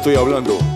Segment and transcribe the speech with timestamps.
[0.00, 0.69] Estoy hablando.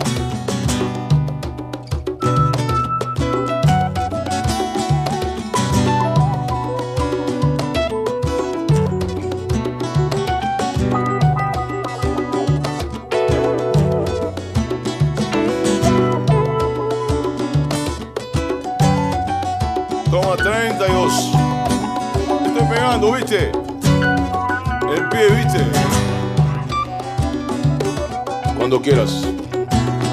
[28.84, 29.24] Quieras.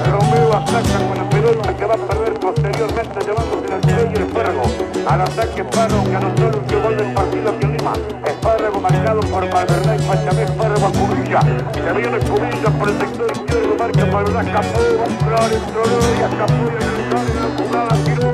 [0.10, 4.64] Romeo ataca con la pelota que va a perder posteriormente llevándose al sello y Espárrago.
[5.08, 7.94] Al ataque Espárrago que anotó el último gol del partido aquí en Lima.
[8.26, 11.42] Espárrago marcado por Malverdad y Pachamé Espárrago a Cubilla.
[11.74, 16.22] Se viene Cubilla por el sector izquierdo, marca Malverdad, escapó, va a entrar, entró y
[16.24, 18.32] escapó y entró en la jugada, tiró.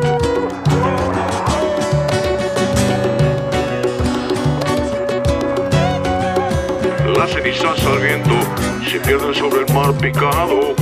[7.18, 8.57] Las cenizas al viento
[8.90, 10.74] se pierden sobre el mar picado.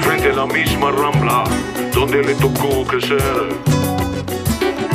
[0.00, 1.42] Frente a la misma rambla
[1.92, 3.48] donde le tocó crecer.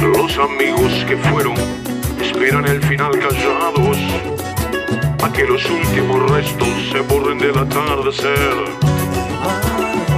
[0.01, 1.55] Los amigos que fueron
[2.21, 3.97] esperan el final callados.
[5.21, 8.55] A que los últimos restos se borren del atardecer.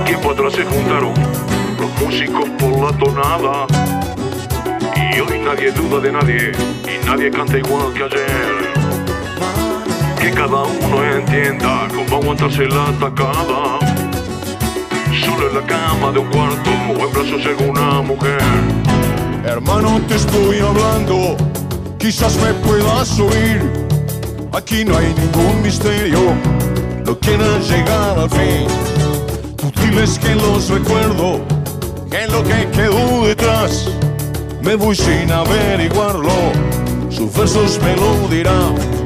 [0.05, 1.13] Tiempo atrás se juntaron
[1.80, 3.66] los músicos por la tonada.
[4.95, 6.52] Y hoy nadie duda de nadie
[6.85, 8.56] y nadie canta igual que ayer
[10.20, 13.80] que cada uno entienda cómo aguantarse la atacada.
[15.24, 18.41] Solo en la cama de un cuarto o en brazos de una mujer.
[19.46, 21.38] Hermano, te estoy hablando.
[22.00, 23.62] Quizás me puedas oír.
[24.53, 26.20] Aquí no hay ningún misterio.
[27.06, 28.68] No quieras llegar al fin.
[29.58, 31.41] Tú diles que los recuerdo.
[32.09, 33.90] Que lo que quedó detrás.
[34.62, 36.34] Me voy sin averiguarlo.
[37.09, 38.97] Sus versos me lo dirán.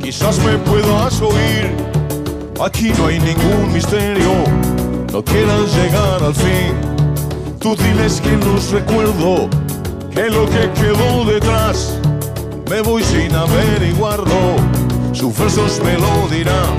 [0.00, 1.74] Quizás me puedas oír.
[2.64, 4.32] Aquí no hay ningún misterio,
[5.12, 6.74] no quieras llegar al fin.
[7.60, 9.48] Tú diles que los recuerdo,
[10.12, 11.98] que lo que quedó detrás,
[12.70, 14.56] me voy sin averiguarlo.
[15.12, 16.76] Sus versos me lo dirán,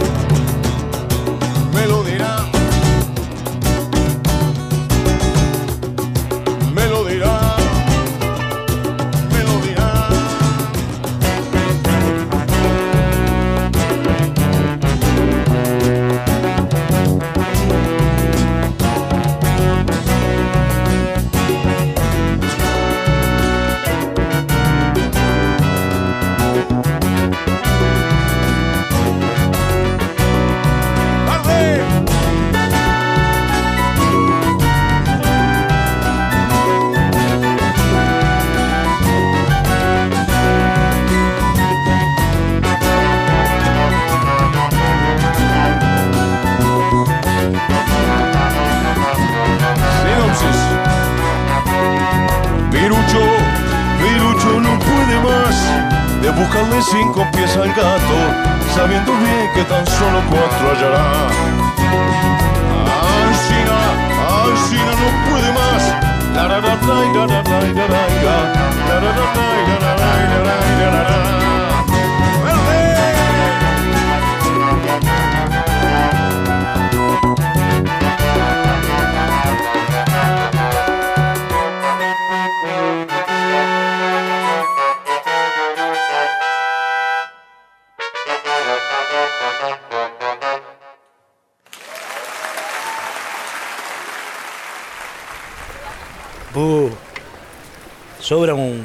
[98.19, 98.83] sobra un,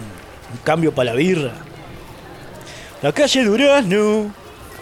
[0.63, 1.53] cambio para la birra.
[3.03, 4.33] La calle Durazno,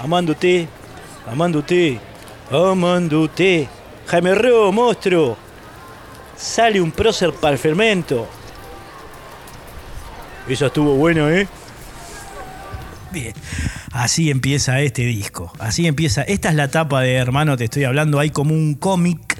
[0.00, 0.68] amándote,
[1.26, 1.98] amándote,
[2.50, 3.68] amándote.
[4.06, 5.36] Jaime Ro, monstruo.
[6.36, 8.28] Sale un prócer para el fermento.
[10.48, 11.46] Esa estuvo buena, ¿eh?
[13.10, 13.32] Bien.
[13.92, 15.52] Así empieza este disco.
[15.58, 16.22] Así empieza.
[16.22, 18.18] Esta es la tapa de Hermano, te estoy hablando.
[18.18, 19.31] Hay como un cómic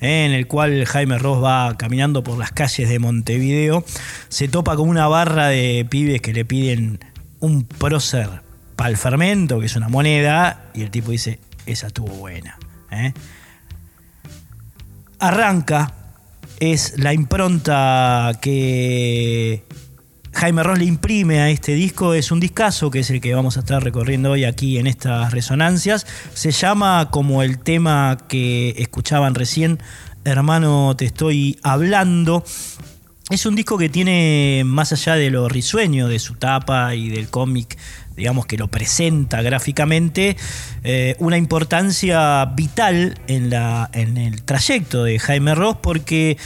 [0.00, 3.84] en el cual Jaime Ross va caminando por las calles de Montevideo,
[4.28, 7.00] se topa con una barra de pibes que le piden
[7.40, 8.42] un prócer
[8.76, 12.58] para el fermento, que es una moneda, y el tipo dice, esa estuvo buena.
[12.90, 13.12] ¿eh?
[15.18, 15.94] Arranca,
[16.60, 19.64] es la impronta que
[20.32, 23.56] Jaime Ross le imprime a este disco es un discazo, que es el que vamos
[23.56, 26.06] a estar recorriendo hoy aquí en estas resonancias.
[26.34, 29.78] Se llama como el tema que escuchaban recién,
[30.24, 32.44] Hermano, te estoy hablando.
[33.30, 37.28] Es un disco que tiene, más allá de lo risueño de su tapa y del
[37.28, 37.78] cómic,
[38.16, 40.36] digamos que lo presenta gráficamente,
[40.84, 46.36] eh, una importancia vital en, la, en el trayecto de Jaime Ross porque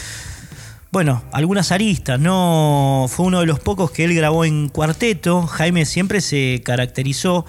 [0.92, 5.46] bueno, algunas aristas, no fue uno de los pocos que él grabó en cuarteto.
[5.46, 7.46] Jaime siempre se caracterizó,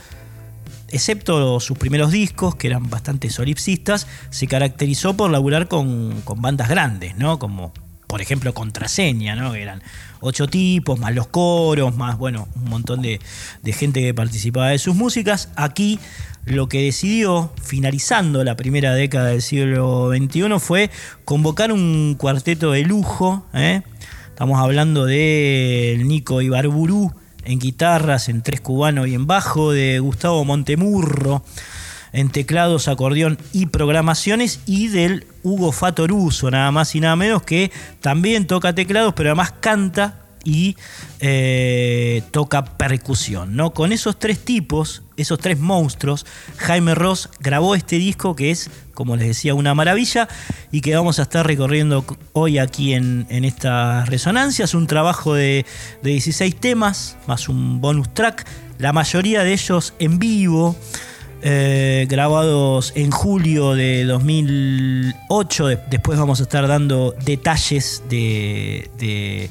[0.87, 7.17] excepto sus primeros discos, que eran bastante solipsistas, se caracterizó por laburar con, bandas grandes,
[7.17, 7.37] ¿no?
[7.37, 7.73] Como
[8.07, 9.51] por ejemplo Contraseña, ¿no?
[9.51, 9.83] Que eran
[10.21, 13.19] ocho tipos, más los coros, más, bueno, un montón de,
[13.61, 15.49] de gente que participaba de sus músicas.
[15.57, 15.99] Aquí
[16.45, 20.89] lo que decidió, finalizando la primera década del siglo XXI, fue
[21.25, 23.45] convocar un cuarteto de lujo.
[23.53, 23.81] ¿eh?
[24.27, 27.13] Estamos hablando de Nico Ibarburú
[27.45, 31.43] en guitarras, en tres cubanos y en bajo, de Gustavo Montemurro
[32.13, 37.71] en teclados, acordeón y programaciones, y del Hugo Fatoruso, nada más y nada menos, que
[37.99, 40.75] también toca teclados, pero además canta y
[41.19, 43.55] eh, toca percusión.
[43.55, 43.73] ¿no?
[43.73, 46.25] Con esos tres tipos, esos tres monstruos,
[46.57, 50.27] Jaime Ross grabó este disco que es, como les decía, una maravilla
[50.71, 54.73] y que vamos a estar recorriendo hoy aquí en, estas resonancias.
[54.73, 55.65] Un trabajo de,
[56.01, 58.45] de 16 temas, más un bonus track,
[58.79, 60.75] la mayoría de ellos en vivo.
[61.45, 65.67] Eh, grabados en julio de 2008.
[65.89, 69.49] Después vamos a estar dando detalles de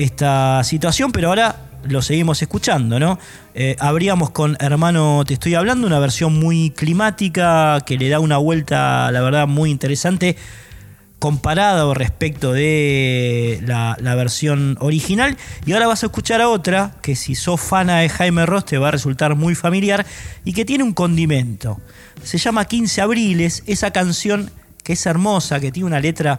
[0.00, 3.18] esta situación, pero ahora lo seguimos escuchando, ¿no?
[3.54, 8.38] Eh, abríamos con Hermano Te Estoy Hablando, una versión muy climática que le da una
[8.38, 10.36] vuelta, la verdad, muy interesante
[11.18, 15.36] comparado respecto de la, la, versión original.
[15.66, 18.78] Y ahora vas a escuchar a otra que si sos fana de Jaime Ross te
[18.78, 20.06] va a resultar muy familiar
[20.46, 21.78] y que tiene un condimento.
[22.22, 24.50] Se llama 15 Abriles, esa canción
[24.82, 26.38] que es hermosa, que tiene una letra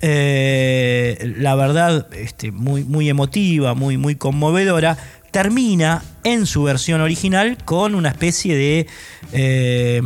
[0.00, 4.96] eh, la verdad, este, muy, muy emotiva, muy, muy conmovedora,
[5.30, 8.86] termina en su versión original con una especie de,
[9.32, 10.02] eh,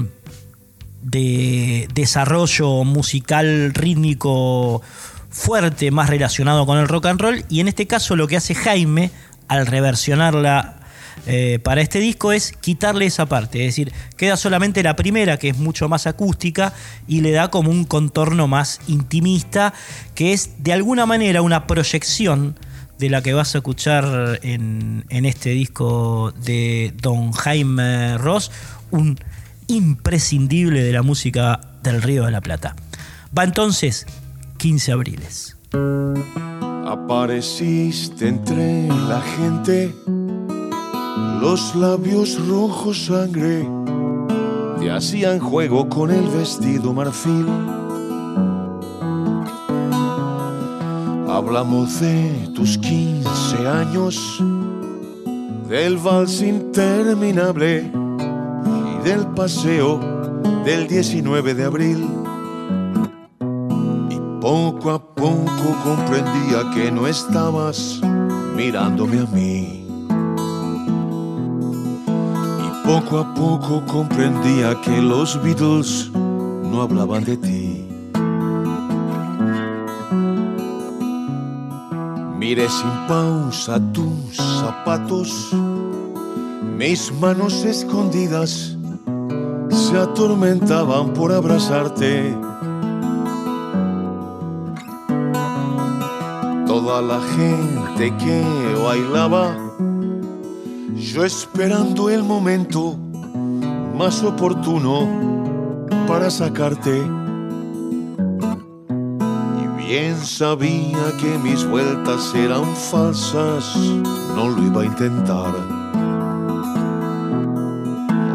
[1.02, 4.82] de desarrollo musical rítmico
[5.30, 8.54] fuerte, más relacionado con el rock and roll, y en este caso lo que hace
[8.54, 9.10] Jaime
[9.48, 10.81] al reversionarla
[11.26, 15.50] eh, para este disco es quitarle esa parte, es decir, queda solamente la primera que
[15.50, 16.72] es mucho más acústica
[17.06, 19.72] y le da como un contorno más intimista,
[20.14, 22.58] que es de alguna manera una proyección
[22.98, 28.50] de la que vas a escuchar en, en este disco de Don Jaime Ross,
[28.90, 29.18] un
[29.66, 32.76] imprescindible de la música del Río de la Plata.
[33.36, 34.06] Va entonces
[34.58, 35.56] 15 abriles.
[36.86, 39.94] Apareciste entre la gente
[41.42, 43.68] los labios rojos sangre
[44.78, 47.48] te hacían juego con el vestido marfil.
[51.28, 54.40] Hablamos de tus 15 años,
[55.68, 59.98] del vals interminable y del paseo
[60.64, 62.06] del 19 de abril.
[64.08, 68.00] Y poco a poco comprendía que no estabas
[68.54, 69.61] mirándome a mí
[72.92, 77.88] Poco a poco comprendía que los Beatles no hablaban de ti.
[82.38, 85.32] Miré sin pausa tus zapatos,
[86.76, 88.76] mis manos escondidas
[89.70, 92.36] se atormentaban por abrazarte.
[96.66, 98.44] Toda la gente que
[98.84, 99.56] bailaba,
[101.12, 102.96] yo esperando el momento
[103.96, 105.06] más oportuno
[106.08, 107.02] para sacarte.
[109.60, 113.76] Y bien sabía que mis vueltas eran falsas,
[114.34, 115.82] no lo iba a intentar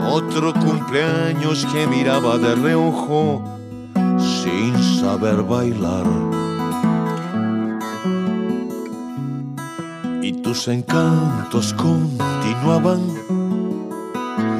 [0.09, 3.43] otro cumpleaños que miraba de reojo
[4.19, 6.36] sin saber bailar.
[10.57, 12.99] Y tus encantos continuaban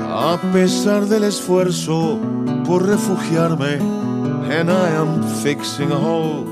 [0.05, 2.19] a pesar del esfuerzo
[2.65, 3.79] por refugiarme.
[4.47, 6.45] And I am fixing a hole.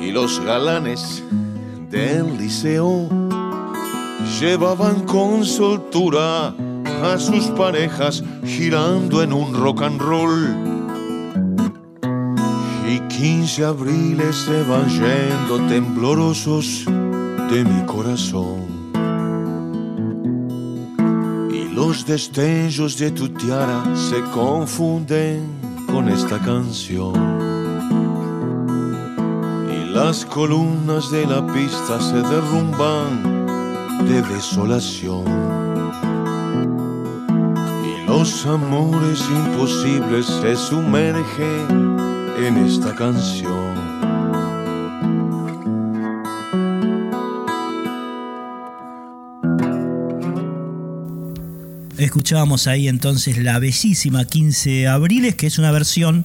[0.00, 1.22] Y los galanes
[1.90, 3.06] del liceo
[4.40, 6.54] llevaban con soltura
[7.02, 10.67] a sus parejas girando en un rock and roll.
[12.88, 18.64] Y quince abriles se van yendo temblorosos de mi corazón.
[21.52, 25.42] Y los destellos de tu tiara se confunden
[25.86, 27.12] con esta canción.
[29.70, 33.46] Y las columnas de la pista se derrumban
[34.08, 35.24] de desolación.
[37.84, 41.87] Y los amores imposibles se sumergen
[42.46, 43.74] en esta canción.
[51.98, 56.24] Escuchábamos ahí entonces la bellísima 15 Abriles, que es una versión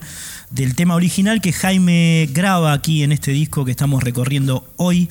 [0.51, 5.09] del tema original que Jaime graba aquí en este disco que estamos recorriendo hoy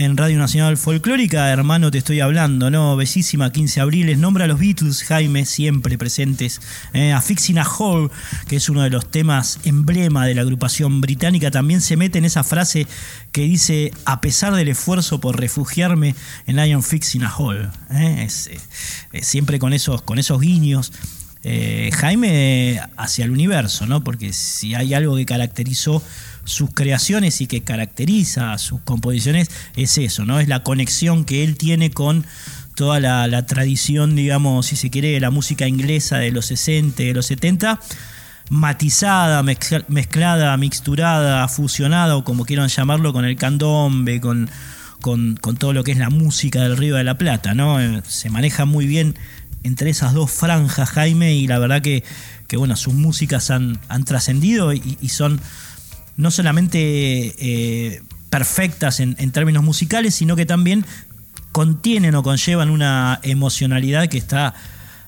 [0.00, 2.96] en Radio Nacional Folclórica, hermano, te estoy hablando, ¿no?
[2.96, 6.62] Bellísima, 15 abriles, nombra a los Beatles, Jaime, siempre presentes,
[6.94, 8.08] eh, a Fixing a Hole,
[8.48, 12.24] que es uno de los temas emblema de la agrupación británica, también se mete en
[12.24, 12.86] esa frase
[13.30, 16.14] que dice, a pesar del esfuerzo por refugiarme
[16.46, 18.26] en Iron Fixing a Hole, ¿eh?
[19.12, 20.92] Eh, siempre con esos, con esos guiños.
[21.42, 24.04] Jaime hacia el universo, ¿no?
[24.04, 26.02] Porque si hay algo que caracterizó
[26.50, 30.40] sus creaciones y que caracteriza sus composiciones es eso, ¿no?
[30.40, 32.26] Es la conexión que él tiene con
[32.74, 37.12] toda la, tradición, digamos, si se quiere, de la música inglesa de los 60, de
[37.12, 37.78] los 70,
[38.48, 44.50] matizada, mezclada, mixturada, fusionada, o como quieran llamarlo, con el candombe, con,
[45.00, 47.80] con, todo lo que es la música del Río de la Plata, ¿no?
[47.80, 49.14] Eh, se maneja muy bien
[49.62, 52.02] entre esas dos franjas, Jaime, y la verdad que,
[52.48, 55.38] que bueno, sus músicas han, han trascendido y son
[56.20, 56.78] no solamente
[57.38, 60.84] eh, perfectas en, términos musicales, sino que también
[61.50, 64.54] contienen o conllevan una emocionalidad que está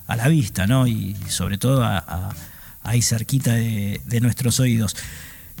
[0.07, 0.87] a la vista, ¿no?
[0.87, 1.87] Y sobre todo
[2.83, 4.95] ahí cerquita de, nuestros oídos.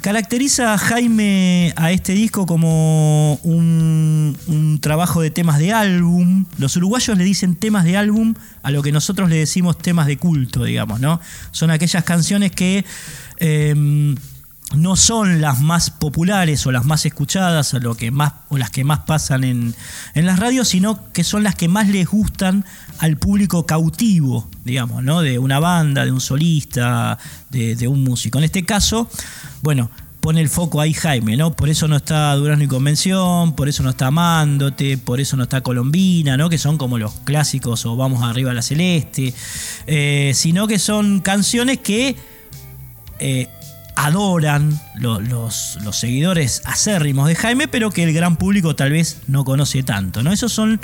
[0.01, 6.45] Caracteriza a Jaime a este disco como un, trabajo de temas de álbum.
[6.57, 8.33] Los uruguayos le dicen temas de álbum
[8.63, 11.21] a lo que nosotros le decimos temas de culto, digamos, ¿no?
[11.51, 12.83] Son aquellas canciones que
[13.37, 14.15] em,
[14.75, 18.69] no son las más populares o las más escuchadas o, lo que más, o las
[18.69, 19.75] que más pasan en,
[20.15, 22.65] las radios, sino que son las que más les gustan
[22.99, 25.21] al público cautivo, digamos, ¿no?
[25.21, 27.17] De una banda, de un solista,
[27.49, 28.37] de, un músico.
[28.37, 29.09] En este caso,
[29.61, 31.53] bueno, pone el foco ahí Jaime, ¿no?
[31.55, 35.43] Por eso no está Durazno y Convención, por eso no está Amándote, por eso no
[35.43, 36.49] está Colombina, ¿no?
[36.49, 39.33] Que son como los clásicos o Vamos arriba a la Celeste,
[39.87, 42.15] eh, sino que son canciones que
[43.19, 43.47] eh,
[43.95, 49.83] adoran los, seguidores acérrimos de Jaime, pero que el gran público tal vez no conoce
[49.83, 50.23] tanto.
[50.23, 50.31] ¿no?
[50.31, 50.79] Esos son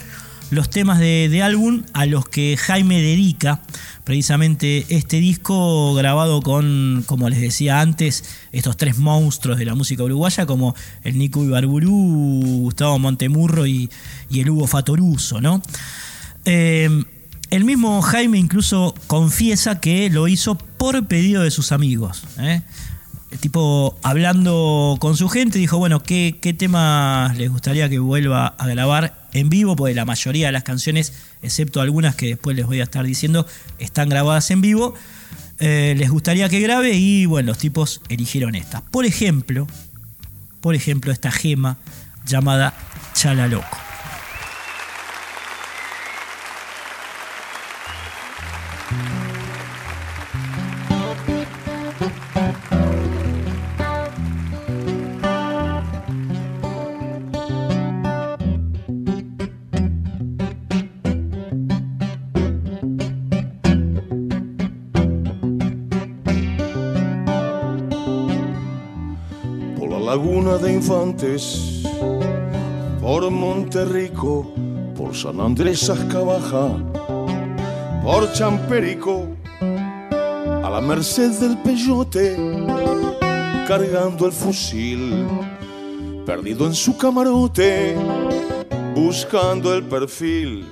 [0.52, 3.62] los temas de, álbum a los que Jaime dedica
[4.04, 10.04] precisamente este disco grabado con, como les decía antes, estos tres monstruos de la música
[10.04, 13.90] uruguaya como el Nico Ibarburú, Gustavo Montemurro y,
[14.32, 15.42] el Hugo Fatoruso.
[15.42, 15.62] ¿no?
[16.46, 17.04] Eh,
[17.52, 22.24] el mismo Jaime incluso confiesa que lo hizo por pedido de sus amigos.
[22.40, 22.62] ¿eh?
[23.32, 28.48] El tipo hablando con su gente dijo, bueno, ¿qué, ¿qué temas les gustaría que vuelva
[28.48, 29.76] a grabar en vivo?
[29.76, 33.46] Porque la mayoría de las canciones, excepto algunas que después les voy a estar diciendo,
[33.78, 34.96] están grabadas en vivo.
[35.60, 38.82] Eh, les gustaría que grabe y bueno, los tipos eligieron estas.
[38.82, 39.68] Por ejemplo,
[40.62, 41.78] por ejemplo, esta gema
[42.26, 42.74] llamada
[43.14, 43.89] Chala Loco.
[70.10, 71.84] Laguna de infantes,
[73.00, 74.52] por Monterrico,
[74.98, 76.70] por San Andrés Ascabaja,
[78.02, 79.28] por Champerico,
[79.62, 82.36] a la merced del peyote,
[83.68, 85.28] cargando el fusil,
[86.26, 87.96] perdido en su camarote,
[88.96, 90.66] buscando el perfil.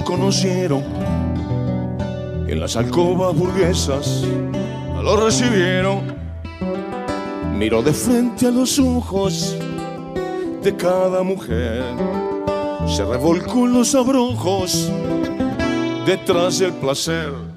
[0.00, 0.82] Lo conocieron,
[2.48, 4.24] en las alcobas burguesas
[5.02, 6.18] lo recibieron.
[7.58, 9.56] Miró de frente a los ojos
[10.62, 11.82] de cada mujer,
[12.86, 14.90] se revolcó en los abrojos
[16.06, 17.49] detrás del placer.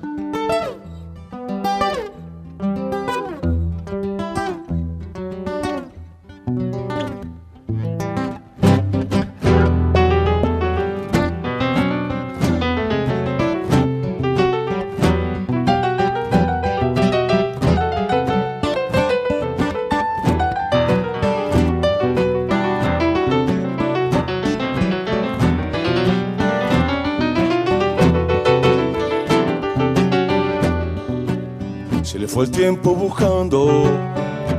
[32.91, 33.85] Buscando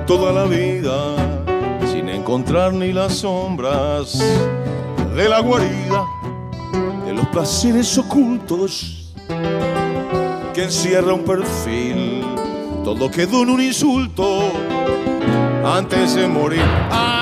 [0.06, 1.14] toda la vida
[1.92, 4.18] sin encontrar ni las sombras
[5.14, 6.04] de la guarida
[7.04, 9.12] de los placeres ocultos
[10.54, 12.24] que encierra un perfil.
[12.82, 14.50] Todo quedó en un insulto
[15.64, 16.62] antes de morir.
[16.90, 17.13] Ah,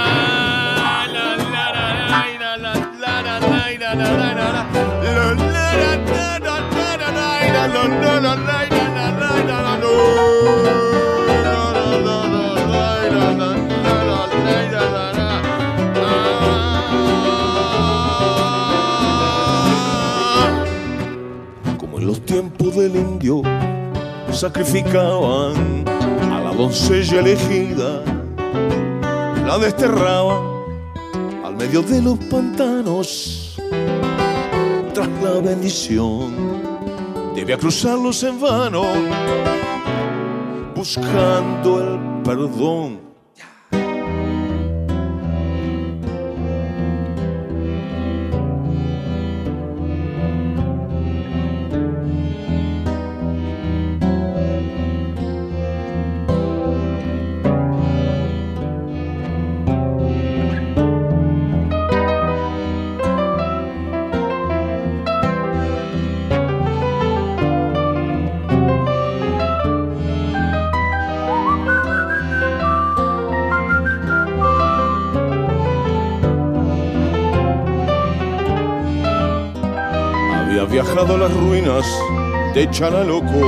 [22.72, 23.42] del indio
[24.32, 25.84] sacrificaban
[26.30, 28.02] a la doncella elegida,
[29.46, 30.42] la desterraban
[31.44, 33.56] al medio de los pantanos
[34.94, 36.52] tras la bendición
[37.34, 38.82] debía cruzarlos en vano,
[40.74, 42.91] buscando el perdón.
[82.66, 83.40] te loco.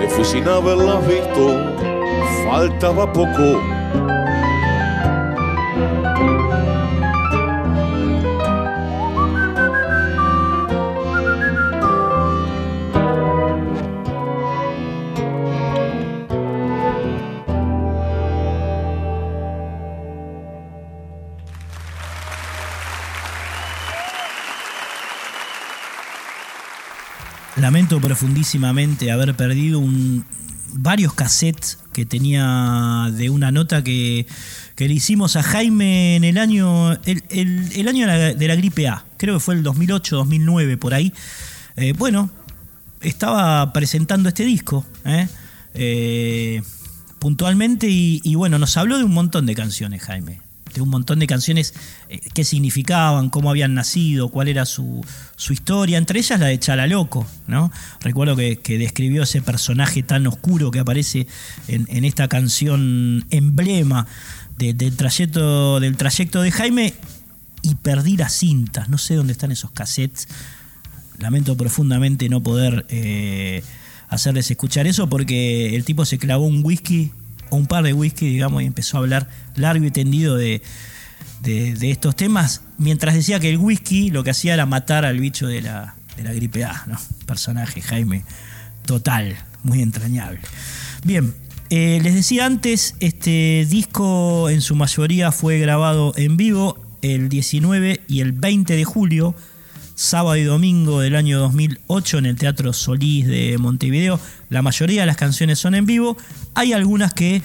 [0.00, 1.60] Le fucinaban las visto,
[2.44, 3.77] faltaba poco.
[27.60, 30.24] Lamento profundísimamente haber perdido un,
[30.74, 34.26] varios cassettes que tenía de una nota que,
[34.76, 39.04] que le hicimos a Jaime en el año, el, el- año de la, gripe A.
[39.16, 41.12] Creo que fue el 2008, 2009, por ahí.
[41.76, 42.30] Eh, bueno,
[43.00, 45.26] estaba presentando este disco, ¿eh?
[45.74, 46.62] Eh,
[47.18, 50.40] puntualmente, y bueno, nos habló de un montón de canciones, Jaime.
[50.74, 51.74] De un montón de canciones,
[52.08, 55.04] eh, qué significaban, cómo habían nacido, cuál era su,
[55.36, 57.72] su historia, entre ellas la de Chalaloco, ¿no?
[58.00, 61.26] Recuerdo que, que describió ese personaje tan oscuro que aparece
[61.68, 64.06] en, en esta canción emblema
[64.58, 66.94] de- del, trayecto, del trayecto de Jaime
[67.62, 70.28] y perdí las cintas, no sé dónde están esos cassettes,
[71.18, 73.62] lamento profundamente no poder eh,
[74.08, 77.10] hacerles escuchar eso porque el tipo se clavó un whisky
[77.50, 80.62] o un par de whisky, digamos, y empezó a hablar largo y tendido de,
[81.42, 85.46] de- estos temas, mientras decía que el whisky lo que hacía era matar al bicho
[85.46, 86.98] de la, de la gripe A, ¿no?
[87.26, 88.24] Personaje, Jaime,
[88.86, 90.40] total, muy entrañable.
[91.04, 91.34] Bien,
[91.70, 98.00] eh, les decía antes, este disco en su mayoría fue grabado en vivo el 19
[98.08, 99.34] y el 20 de julio
[99.94, 104.20] sábado y domingo del año 2008 en el Teatro Solís de Montevideo.
[104.48, 106.16] La mayoría de las canciones son en vivo.
[106.58, 107.40] Hay algunas que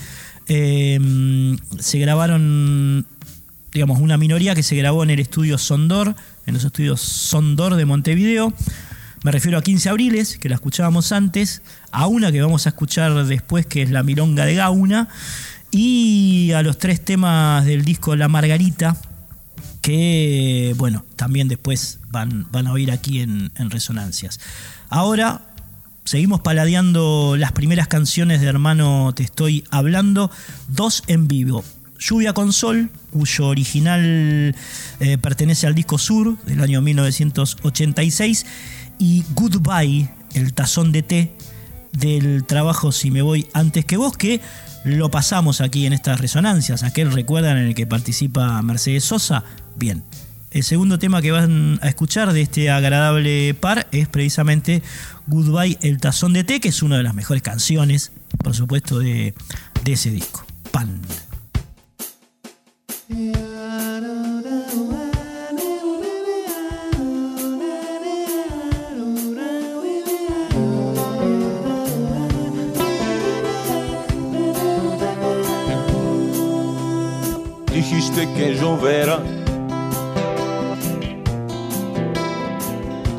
[0.47, 0.99] eh,
[1.77, 3.05] se grabaron,
[3.71, 6.15] digamos, una minoría que se grabó en el estudio Sondor,
[6.47, 8.51] en los estudios Sondor de Montevideo.
[9.21, 13.13] Me refiero a 15 Abriles, que la escuchábamos antes, a una que vamos a escuchar
[13.27, 15.09] después, que es La Milonga de Gauna,
[15.69, 18.97] y a los tres temas del disco La Margarita,
[19.83, 24.39] que, bueno, también después van, van a oír aquí en Resonancias.
[24.89, 25.52] Ahora
[26.05, 30.31] seguimos paladeando las primeras canciones de Hermano Te Estoy Hablando,
[30.67, 31.63] dos en vivo.
[31.99, 34.55] Lluvia con Sol, cuyo original
[34.99, 38.45] eh, pertenece al disco Sur del año 1986,
[38.99, 41.35] y Goodbye, el tazón de té
[41.93, 44.41] del trabajo Si me voy antes que vos, que
[44.83, 46.83] lo pasamos aquí en estas resonancias.
[46.83, 49.43] Aquel recuerdan en el que participa Mercedes Sosa.
[49.75, 50.03] Bien,
[50.53, 54.83] el segundo tema que van a escuchar de este agradable par es precisamente
[55.25, 59.33] Goodbye, el tazón de té, que es una de las mejores canciones, por supuesto, de,
[59.85, 60.45] ese disco.
[60.71, 61.01] Pan.
[77.73, 79.42] Dijiste que lloverá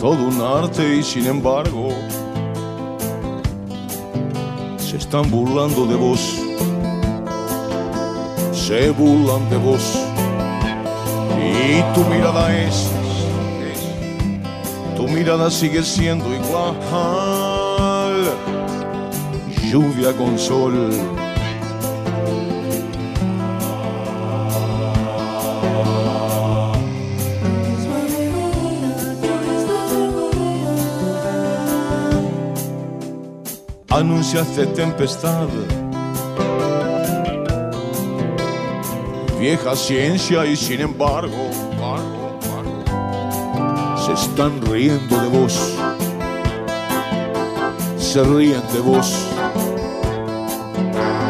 [0.05, 1.89] todo un arte y sin embargo
[4.77, 6.21] se están burlando de vos,
[8.53, 9.99] se burlan de vos.
[11.41, 12.91] Y tu mirada es,
[14.95, 18.25] tu mirada sigue siendo igual,
[19.71, 21.24] lluvia con sol.
[33.99, 35.47] Anunciaste tempestad.
[39.39, 45.75] Vieja ciencia y sin embargo, embargo, embargo, se están riendo de vos.
[47.97, 49.29] Se ríen de vos.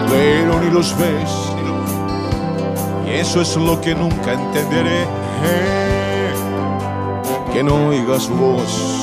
[0.08, 1.30] Pero ni los ves.
[3.06, 5.04] Y eso es lo que nunca entenderé.
[7.52, 8.93] Que no oigas voz.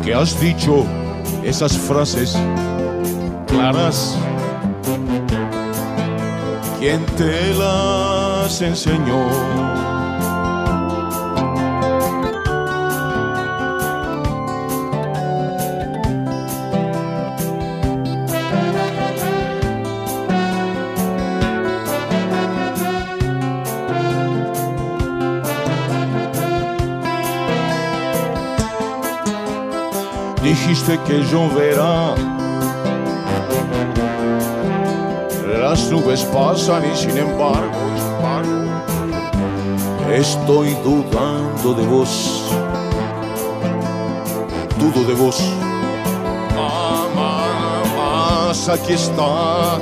[0.00, 0.86] Porque has dicho
[1.44, 2.34] esas frases
[3.46, 4.16] claras.
[6.78, 9.89] ¿Quién te las enseñó?
[30.80, 32.14] Dijiste que lloverá.
[35.60, 37.76] Las nubes pasan y sin embargo,
[40.10, 42.50] estoy dudando de vos.
[44.78, 45.38] Dudo de vos.
[46.56, 47.06] Ah,
[48.46, 49.78] Más aquí está.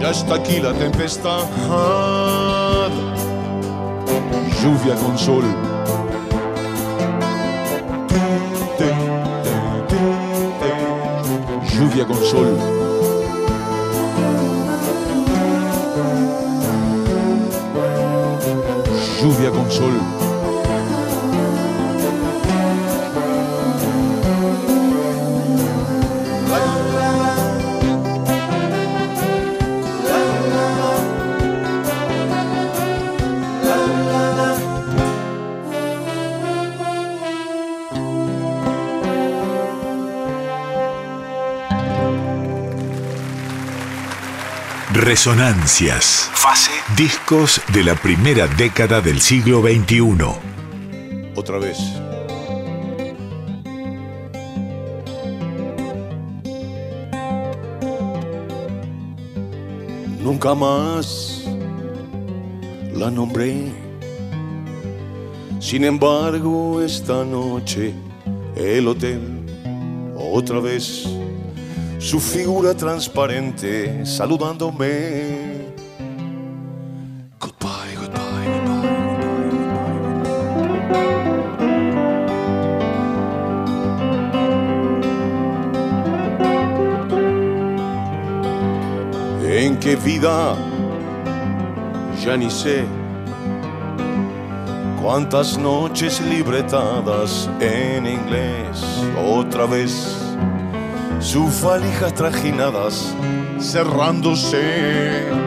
[0.00, 1.44] Ya está aquí la tempestad.
[4.60, 5.75] Lluvia con sol.
[11.96, 12.58] Lluvia con sol.
[19.22, 20.15] Lluvia con sol.
[45.06, 46.28] Resonancias.
[46.34, 46.72] Fase.
[46.96, 50.02] Discos de la primera década del siglo XXI.
[51.36, 51.78] Otra vez.
[60.20, 61.44] Nunca más
[62.92, 63.72] la nombré.
[65.60, 67.94] Sin embargo, esta noche
[68.56, 69.20] el hotel,
[70.16, 71.08] otra vez,
[72.06, 75.74] su figura transparente saludándome.
[77.40, 78.46] Goodbye, goodbye,
[89.40, 89.64] goodbye.
[89.64, 90.54] ¿En qué vida?
[92.24, 92.84] Ya ni sé.
[95.02, 100.25] Cuántas noches libretadas en inglés, otra vez
[101.26, 103.12] sus valijas trajinadas
[103.58, 105.45] cerrándose.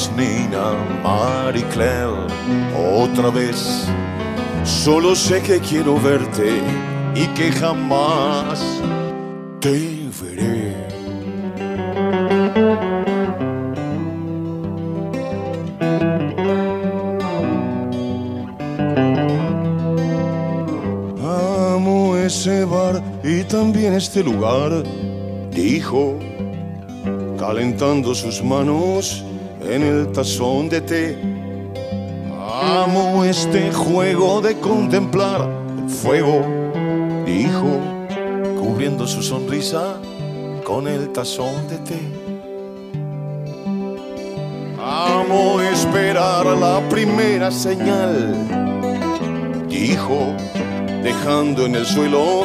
[0.00, 1.64] Eres Nina, Marie
[2.96, 3.86] otra vez.
[4.64, 6.62] Solo sé que quiero verte
[7.14, 8.80] y que jamás
[9.60, 10.74] te veré.
[21.22, 24.82] Amo ese bar y también este lugar,
[25.50, 26.18] dijo,
[27.38, 29.24] calentando sus manos
[29.70, 31.16] en el tazón de té.
[32.62, 36.44] Amo este juego de contemplar el fuego,
[37.24, 37.78] dijo,
[38.58, 39.94] cubriendo su sonrisa
[40.64, 42.00] con el tazón de té.
[44.82, 48.34] Amo esperar la primera señal,
[49.68, 50.34] dijo,
[51.04, 52.44] dejando en el suelo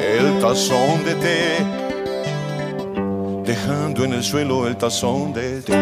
[0.00, 1.77] el tazón de té,
[3.48, 5.72] dejando en el suelo el tazón de té.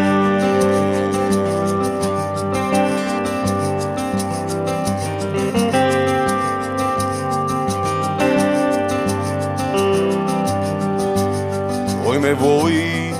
[12.05, 13.11] Hoy me voy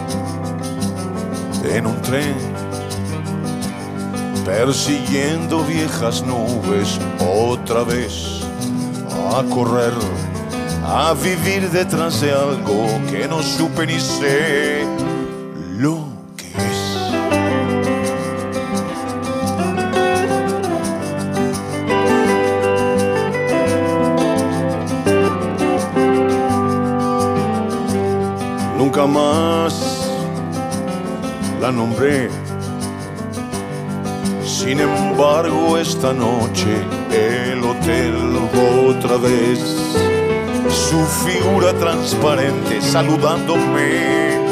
[1.66, 2.38] en un tren
[4.46, 8.44] persiguiendo viejas nubes otra vez
[9.36, 9.92] a correr,
[10.90, 14.86] a vivir detrás de algo que no supe ni sé
[15.78, 16.80] lo que es.
[28.78, 30.10] Nunca más
[31.62, 32.30] la nombré.
[34.46, 36.74] Sin embargo, esta noche
[37.12, 38.38] el hotel
[38.90, 39.60] otra vez,
[40.90, 44.47] su figura transparente saludándome.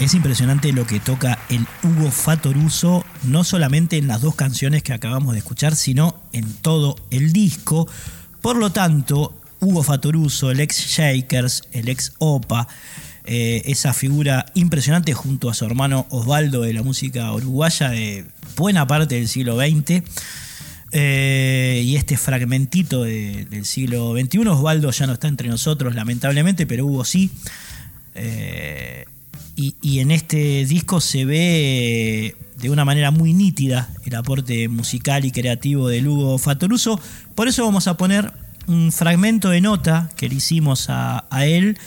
[0.00, 4.94] Es impresionante lo que toca el Hugo Fatoruso, no solamente en las dos canciones que
[4.94, 7.86] acabamos de escuchar, sino en todo el disco.
[8.40, 12.66] Por lo tanto, Hugo Fatoruso, el ex Shakers, el ex Opa,
[13.26, 18.24] eh, esa figura impresionante junto a su hermano Osvaldo de la música uruguaya de
[18.56, 20.02] buena parte del siglo XX.
[20.92, 26.66] eh, y este fragmentito de- del siglo XXI, Osvaldo ya no está entre nosotros, lamentablemente,
[26.66, 27.30] pero Hugo sí.
[28.16, 29.04] Eh,
[29.60, 35.30] y, en este disco se ve de una manera muy nítida el aporte musical y
[35.30, 37.00] creativo de Lugo Fatoruso.
[37.34, 38.32] Por eso vamos a poner
[38.66, 41.78] un fragmento de nota que le hicimos a, a él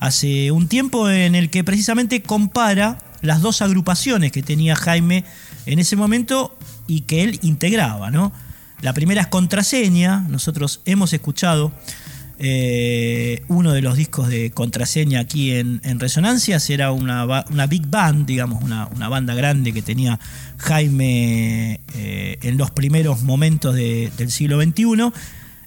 [0.00, 5.24] hace un tiempo en el que precisamente compara las dos agrupaciones que tenía Jaime
[5.66, 6.56] en ese momento
[6.86, 8.32] y que él integraba, ¿no?
[8.82, 11.72] La primera es Contraseña, nosotros hemos escuchado
[12.38, 17.86] eh, uno de los discos de Contraseña aquí en, en Resonancias, era una, una big
[17.88, 20.18] band, digamos, una, una banda grande que tenía
[20.58, 25.12] Jaime eh, en los primeros momentos de- del siglo XXI,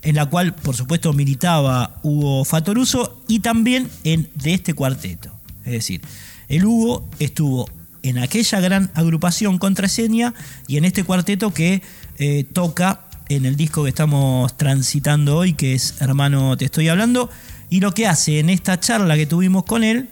[0.02, 5.32] en la cual, por supuesto, militaba Hugo Fatoruso y también en, de este cuarteto.
[5.66, 6.02] Es decir,
[6.50, 7.70] el Hugo estuvo
[8.04, 10.34] en aquella gran agrupación Contraseña
[10.68, 11.82] y en este cuarteto que
[12.20, 17.30] eh, toca en el disco que estamos transitando hoy, que es Hermano Te Estoy Hablando,
[17.70, 20.10] y lo que hace en esta charla que tuvimos con él,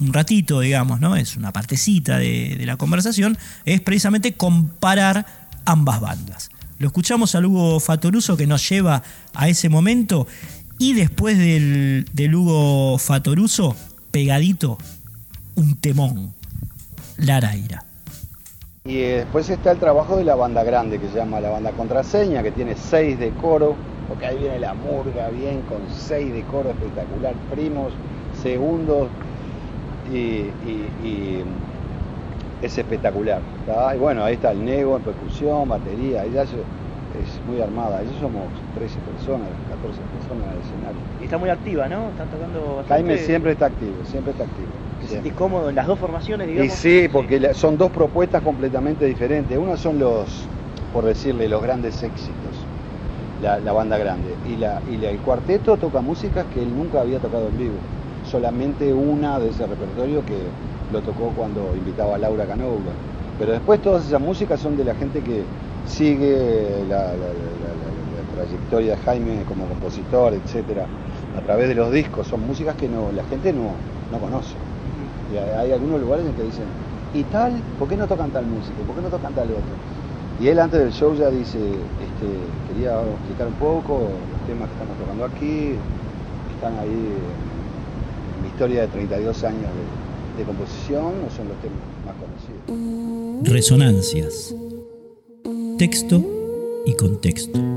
[0.00, 1.16] un ratito, digamos, ¿no?
[1.16, 5.26] Es una partecita de, la conversación, es precisamente comparar
[5.64, 6.50] ambas bandas.
[6.78, 9.02] Lo escuchamos a Hugo Fatoruso que nos lleva
[9.34, 10.28] a ese momento
[10.78, 13.76] Y después del, del Hugo Fatoruso,
[14.12, 14.78] pegadito,
[15.56, 16.34] un temón,
[17.16, 17.87] Laraira.
[18.88, 21.72] Y eh, después está el trabajo de la banda grande que se llama la banda
[21.72, 23.76] contraseña, que tiene seis de coro,
[24.08, 27.92] porque ahí viene la murga bien con seis de coro espectacular, primos,
[28.32, 29.10] segundos,
[30.06, 31.44] y, y- y
[32.62, 33.42] es espectacular.
[33.66, 33.94] ¿tá?
[33.94, 36.54] Y bueno, ahí está el nego en percusión, batería, ella es,
[37.14, 41.00] es muy armada, ellos somos 13 personas, 14 personas en el escenario.
[41.20, 42.08] Y está muy activa, ¿no?
[42.08, 43.02] Están tocando bastante.
[43.04, 44.87] Jaime siempre está activo, siempre está activo.
[45.08, 45.32] ¿Te siempre.
[45.32, 49.56] sentís cómodo en las dos formaciones, Y sí, porque son dos propuestas completamente diferentes.
[49.58, 50.50] Una son los,
[50.90, 52.68] por decirle, los grandes éxitos,
[53.38, 54.40] la, la banda grande.
[54.44, 57.86] Y, la, y la- el cuarteto toca músicas que él nunca había tocado en vivo.
[58.22, 60.54] Solamente una de ese repertorio que
[60.88, 62.98] lo tocó cuando invitaba a Laura Canova.
[63.36, 65.50] Pero después todas esas músicas son de la gente que
[65.84, 70.90] sigue la trayectoria de Jaime como compositor, etcétera,
[71.32, 72.26] a través de los discos.
[72.28, 74.67] Son músicas que no, la gente no, no conoce.
[75.32, 76.64] Y hay, algunos lugares en que dicen,
[77.14, 77.52] ¿y tal?
[77.78, 78.76] ¿Por qué no tocan tal música?
[78.86, 79.62] ¿Por qué no tocan tal otro?
[80.40, 84.74] Y él antes del show ya dice, este, quería explicar un poco los temas que
[84.74, 85.74] estamos tocando aquí,
[86.54, 86.88] están ahí
[88.36, 93.52] en mi historia de 32 años de, de composición, no son los temas más conocidos.
[93.52, 94.54] Resonancias.
[95.76, 96.22] Texto
[96.86, 97.67] y contexto.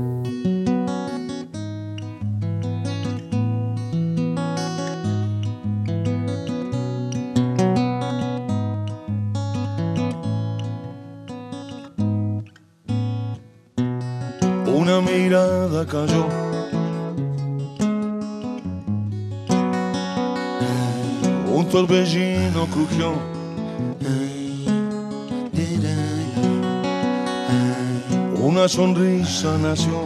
[28.82, 29.96] Sonrisa nació.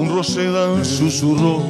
[0.00, 1.60] Un rosedal susurró.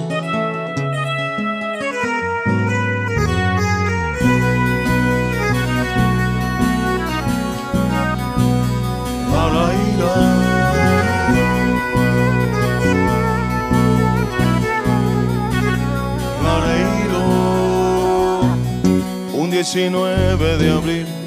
[19.35, 21.22] un 19 de abril.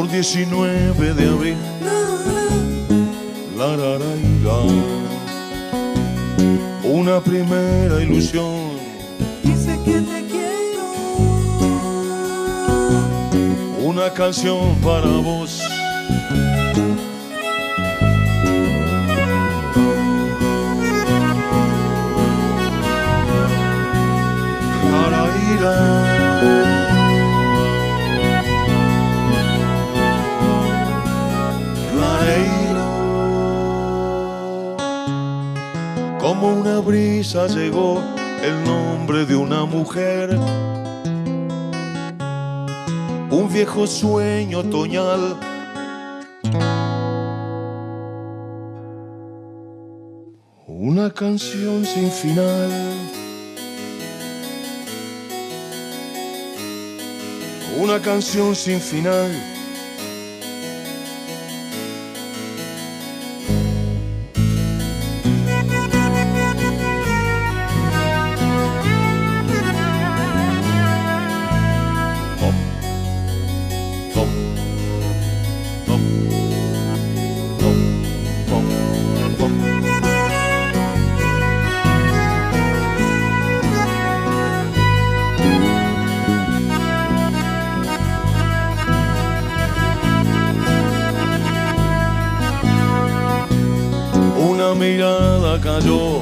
[0.00, 1.58] Por 19 de abril.
[3.58, 4.56] La la, la, ira.
[6.84, 8.78] Una primera ilusión.
[9.42, 10.86] Dice que te quiero.
[13.82, 15.60] una canción para vos.
[24.90, 25.20] Para
[25.52, 26.09] ir
[36.40, 38.02] Como una brisa llegó
[38.42, 40.30] el nombre de una mujer
[43.30, 45.38] un viejo sueño otoñal.
[50.66, 52.70] Una canción sin final.
[57.78, 59.59] Una canción sin final.
[94.38, 96.20] Una mirada cayó.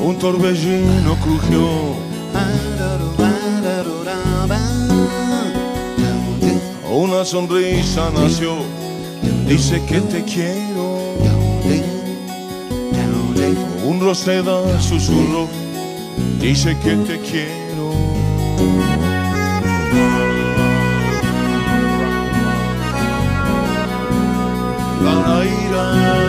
[0.00, 2.08] Un torbellino crujió.
[6.90, 8.56] Una sonrisa nació,
[9.46, 10.98] dice que te quiero.
[13.84, 15.46] Un roseda susurró,
[16.40, 17.58] dice que te quiero.
[25.00, 26.28] La la, ira.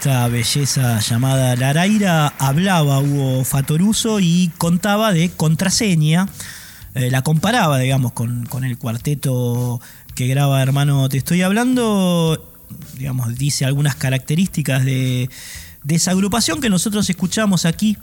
[0.00, 6.26] Esta belleza llamada Laraira, hablaba Hugo Fatoruso y contaba de contraseña.
[6.94, 9.78] Eh, la comparaba, digamos, con, con el cuarteto
[10.14, 12.50] que graba Hermano Te Estoy Hablando.
[12.96, 15.28] Digamos, dice algunas características de,
[15.84, 17.98] de esa agrupación que nosotros escuchamos aquí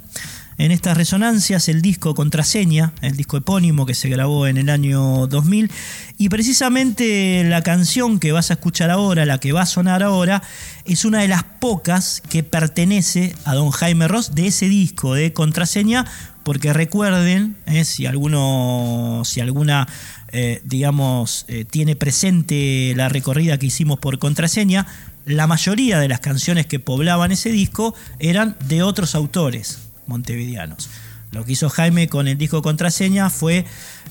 [0.57, 5.27] en estas resonancias el disco Contraseña, el disco epónimo que se grabó en el año
[5.27, 5.71] 2000
[6.17, 10.41] y precisamente la canción que vas a escuchar ahora, la que va a sonar ahora,
[10.85, 15.31] es una de las pocas que pertenece a don Jaime Ross de ese disco de
[15.31, 16.05] Contraseña,
[16.43, 19.87] porque recuerden, eh, si alguno, si alguna,
[20.31, 24.87] eh, digamos, eh, tiene presente la recorrida que hicimos por Contraseña,
[25.25, 30.89] la mayoría de las canciones que poblaban ese disco eran de otros autores montevideanos.
[31.31, 33.65] Lo que hizo Jaime con el disco Contraseña fue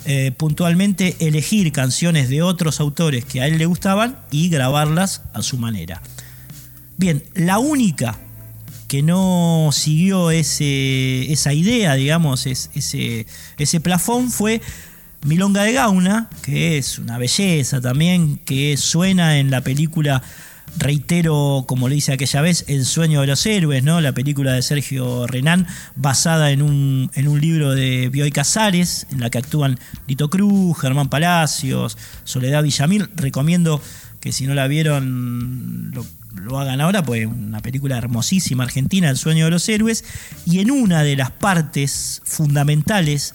[0.05, 5.43] eh, puntualmente elegir canciones de otros autores que a él le gustaban y grabarlas a
[5.43, 6.03] su manera.
[6.99, 8.19] Bien, la única
[8.89, 13.27] que no siguió ese, esa idea, digamos, ese,
[13.59, 14.61] ese plafón fue
[15.25, 20.23] Milonga de Gauna, que es una belleza también, que suena en la película
[20.79, 24.01] reitero, como le dice aquella vez, El sueño de los héroes, ¿no?
[24.01, 29.21] La película de Sergio Renán, basada en un, en un libro de Bioy Casares, en
[29.21, 33.09] la que actúan Lito Cruz, Germán Palacios, Soledad Villamil.
[33.17, 33.81] Recomiendo
[34.21, 36.05] que si no la vieron lo,
[36.43, 40.05] lo hagan ahora, pues una película hermosísima argentina, El sueño de los héroes,
[40.45, 43.35] y en una de las partes fundamentales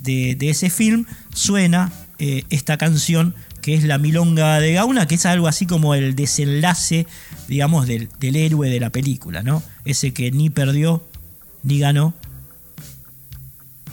[0.00, 3.34] de, ese film suena eh, esta canción
[3.66, 7.04] que es la milonga de Gauna, que es algo así como el desenlace,
[7.48, 9.60] digamos, del, héroe de la película, ¿no?
[9.84, 11.04] Ese que ni perdió
[11.64, 12.14] ni ganó,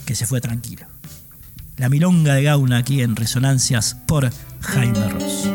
[0.06, 0.86] que se fue tranquilo.
[1.76, 5.48] La milonga de Gauna aquí en Resonancias por Jaime Ross.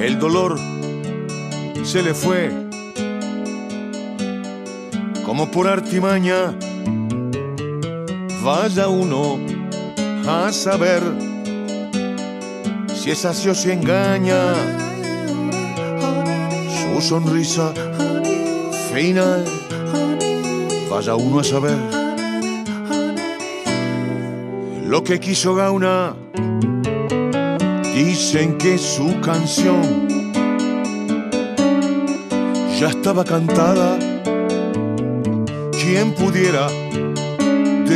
[0.00, 0.60] El dolor
[1.82, 2.52] se le fue
[5.24, 6.54] como por artimaña.
[8.48, 9.38] Vaya uno
[10.26, 11.02] a saber
[12.94, 14.40] si es así o si engaña.
[16.78, 17.74] Su sonrisa
[18.90, 19.44] final.
[20.90, 21.76] Vaya uno a saber
[24.86, 26.16] lo que quiso Gauna.
[27.94, 30.08] Dicen que su canción
[32.80, 33.98] ya estaba cantada.
[35.72, 36.68] ¿Quién pudiera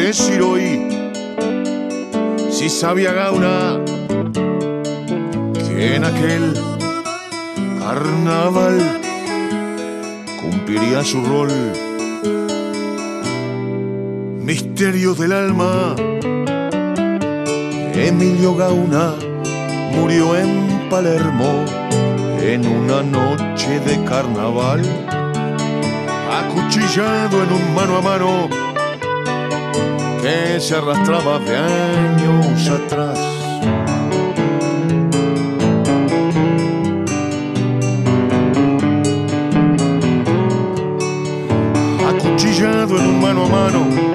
[0.02, 0.80] decir hoy
[2.50, 3.78] si sabía Gauna
[5.54, 6.54] que en aquel
[7.78, 9.00] carnaval
[10.40, 11.50] cumpliría su rol?
[14.40, 15.94] Misterio del alma,
[17.94, 19.14] Emilio Gauna
[19.94, 21.64] murió en Palermo
[22.40, 24.82] en una noche de carnaval,
[26.40, 28.71] acuchillado en un mano a mano
[30.22, 33.18] que se arrastraba de años atrás.
[42.08, 44.11] Acuchillado en un mano a mano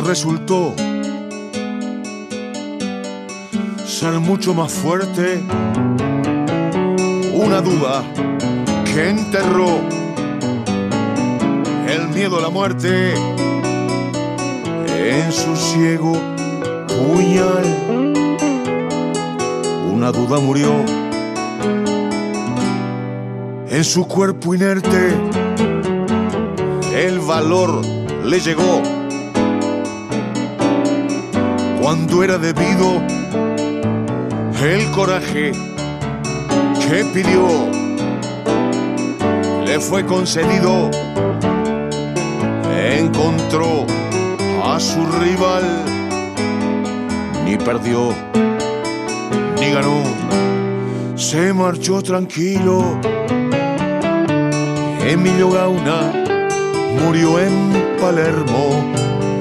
[0.00, 0.74] duda resultó
[3.86, 5.42] ser mucho más fuerte.
[7.34, 8.02] Una duda
[8.84, 9.80] que enterró
[11.88, 13.14] el miedo a la muerte
[14.98, 16.12] en su ciego
[16.88, 17.64] puñal.
[19.92, 20.72] Una duda murió
[23.68, 25.14] en su cuerpo inerte.
[26.94, 27.80] El valor
[28.24, 28.99] le llegó
[32.18, 33.00] era debido
[34.62, 37.46] el coraje que pidió
[39.64, 40.90] le fue concedido
[42.98, 43.86] encontró
[44.64, 45.64] a su rival
[47.46, 48.12] ni perdió
[49.58, 50.02] ni ganó
[51.14, 52.98] se marchó tranquilo
[55.06, 56.12] Emilio Gauna
[57.02, 58.84] murió en Palermo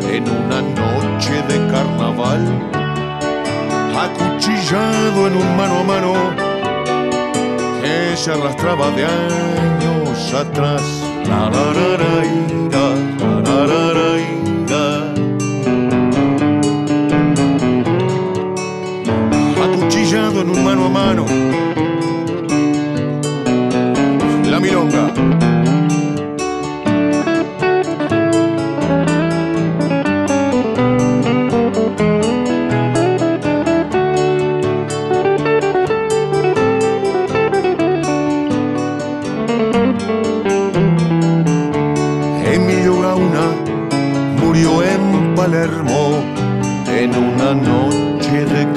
[0.09, 2.39] en una noche de carnaval,
[3.93, 6.13] acuchillado en un mano a mano
[7.81, 10.81] que se arrastraba de años atrás.
[11.27, 11.73] La, la,
[13.53, 13.88] la,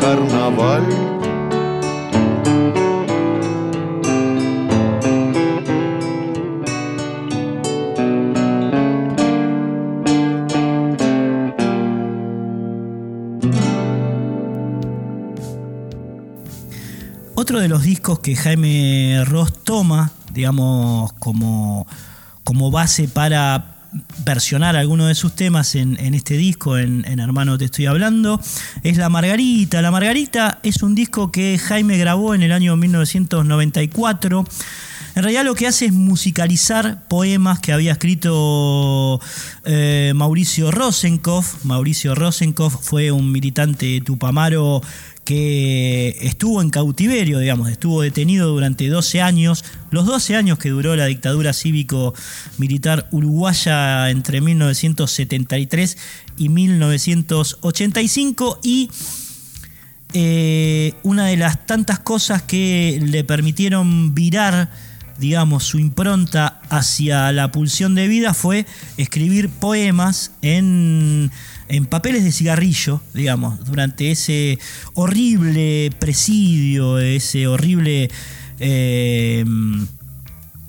[0.02, 0.82] carnaval.
[17.36, 21.86] Otro de los discos que Jaime Ross toma, digamos, como,
[22.42, 23.71] como base para
[24.24, 28.40] versionar algunos de sus temas en, este disco, en, Hermano Te Estoy Hablando,
[28.82, 29.82] es La Margarita.
[29.82, 34.44] La Margarita es un disco que Jaime grabó en el año 1994.
[35.14, 39.20] En realidad lo que hace es musicalizar poemas que había escrito
[39.64, 41.64] eh, Mauricio Rosenkopf.
[41.64, 44.80] Mauricio Rosenkopf fue un militante tupamaro
[45.24, 50.96] que estuvo en cautiverio, digamos, estuvo detenido durante 12 años, los 12 años que duró
[50.96, 55.96] la dictadura cívico-militar uruguaya entre 1973
[56.36, 58.90] y 1985 y
[60.14, 64.70] eh, una de las tantas cosas que le permitieron virar
[65.18, 71.30] digamos, su impronta hacia la pulsión de vida fue escribir poemas en,
[71.68, 74.58] en, papeles de cigarrillo, digamos, durante ese
[74.94, 78.10] horrible presidio, ese horrible
[78.58, 79.44] eh,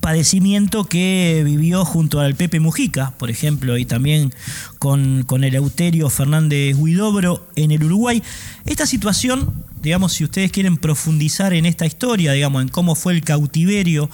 [0.03, 4.33] padecimiento que vivió junto al Pepe Mujica, por ejemplo, y también
[4.77, 8.21] con, con el Euterio Fernández Huidobro en el Uruguay.
[8.65, 13.21] Esta situación digamos, si ustedes quieren profundizar en esta historia, digamos, en cómo fue el
[13.21, 14.09] cautiverio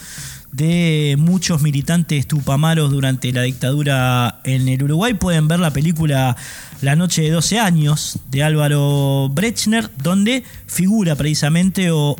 [0.51, 6.36] de muchos militantes tupamaros durante la dictadura en el Uruguay, pueden ver la película
[6.82, 12.15] La Noche de 12 años de Álvaro Brechner, donde figura precisamente o,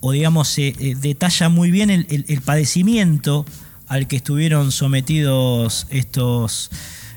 [0.00, 3.44] o, digamos, eh, detalla muy bien el, el padecimiento
[3.88, 6.70] al que estuvieron sometidos estos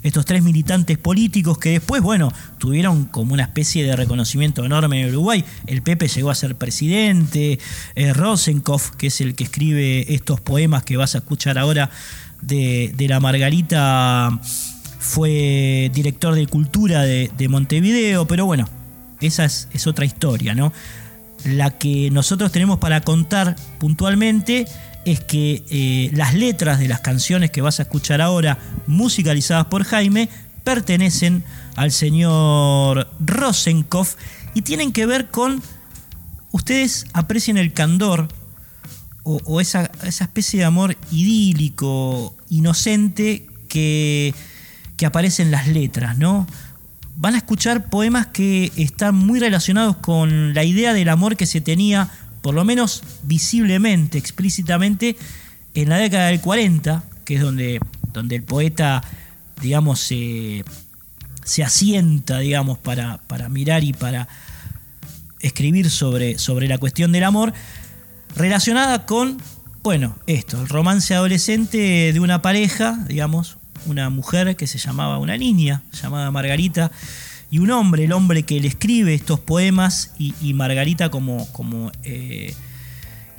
[0.05, 5.09] estos tres militantes políticos que después, bueno, tuvieron como una especie de reconocimiento enorme en
[5.09, 5.43] Uruguay.
[5.65, 7.57] El Pepe llegó a ser presidente,
[7.95, 11.89] eh, Rosenkopf, que es el que escribe estos poemas que vas a escuchar ahora
[12.39, 14.39] de, la Margarita,
[14.99, 18.69] fue director de cultura de, de Montevideo, pero bueno,
[19.21, 20.71] esa es, es otra historia, ¿no?
[21.45, 24.67] La que nosotros tenemos para contar puntualmente
[25.05, 29.83] es que eh, las letras de las canciones que vas a escuchar ahora, musicalizadas por
[29.83, 30.29] Jaime,
[30.63, 31.43] pertenecen
[31.75, 34.15] al señor Rosenkopf
[34.55, 35.61] y tienen que ver con,
[36.51, 38.27] ustedes aprecian el candor
[39.23, 44.35] o, esa, esa, especie de amor idílico, inocente que,
[44.97, 46.45] que aparece en las letras, ¿no?
[47.15, 51.59] Van a escuchar poemas que están muy relacionados con la idea del amor que se
[51.59, 52.11] tenía
[52.45, 55.17] por lo menos visiblemente, explícitamente,
[55.73, 57.79] en la década del 40, que es donde,
[58.13, 59.01] donde el poeta,
[59.63, 60.63] digamos, se,
[61.43, 64.27] se asienta, digamos, para, para, mirar y para
[65.39, 67.51] escribir sobre, sobre la cuestión del amor,
[68.35, 69.41] relacionada con,
[69.81, 75.35] bueno, esto, el romance adolescente de una pareja, digamos, una mujer que se llamaba, una
[75.35, 76.91] niña llamada Margarita,
[77.51, 82.53] y un hombre, el hombre que le escribe estos poemas y, Margarita como, como eh,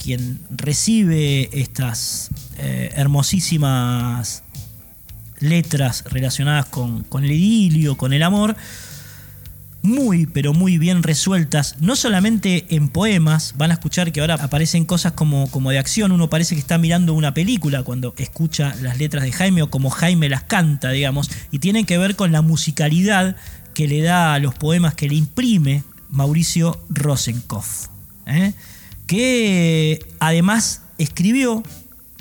[0.03, 4.43] quien recibe estas eh, hermosísimas
[5.41, 8.57] letras relacionadas con, con, el idilio, con el amor,
[9.87, 14.85] muy, pero muy bien resueltas, no solamente en poemas, van a escuchar que ahora aparecen
[14.85, 18.99] cosas como, como de acción, uno parece que está mirando una película cuando escucha las
[18.99, 22.43] letras de Jaime o como Jaime las canta, digamos, y tienen que ver con la
[22.43, 23.37] musicalidad
[23.77, 27.89] que le da a los poemas que le imprime Mauricio Rosenkopf,
[28.27, 28.55] ¿eh?
[29.07, 31.63] que además escribió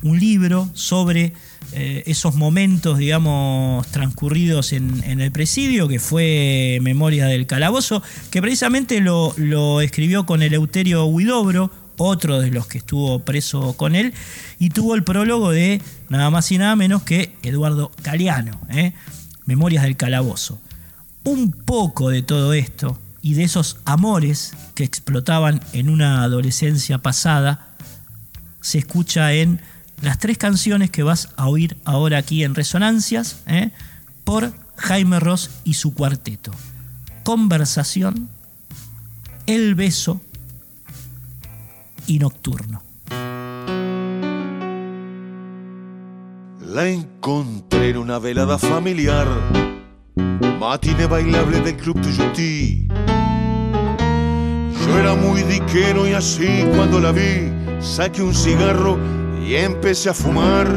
[0.03, 1.31] un libro sobre
[1.71, 8.99] eh, esos momentos, digamos, transcurridos en, el presidio, que fue Memoria del Calabozo, que precisamente
[8.99, 14.13] lo, lo escribió con Eleuterio Huidobro, otro de los que estuvo preso con él,
[14.59, 18.91] y tuvo el prólogo de nada más y nada menos que Eduardo Galeano, ¿eh?
[19.45, 20.59] Memorias del Calabozo
[21.25, 27.75] un poco de todo esto y de esos amores que explotaban en una adolescencia pasada
[28.61, 29.59] se escucha en
[30.01, 33.71] las tres canciones que vas a oír ahora aquí en Resonancias ¿eh?
[34.23, 36.51] por Jaime Ross y su cuarteto.
[37.23, 38.29] Conversación,
[39.47, 40.21] El beso
[42.05, 42.83] y Nocturno.
[46.67, 49.27] La encontré en una velada familiar
[50.15, 52.87] Matine bailable del Club Tuyutí.
[54.85, 58.97] Yo era muy diquero y así cuando la vi, saqué un cigarro
[59.45, 60.67] y empecé a fumar.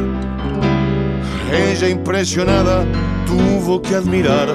[1.51, 2.85] Ella impresionada
[3.25, 4.49] tuvo que admirar